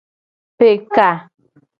[0.57, 1.09] Pe ka.